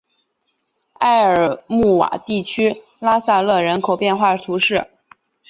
[0.93, 4.89] 埃尔穆瓦地区拉塞勒人口变化图示